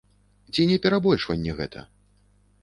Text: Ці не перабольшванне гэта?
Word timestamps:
Ці 0.55 0.65
не 0.71 0.77
перабольшванне 0.85 1.55
гэта? 1.61 1.85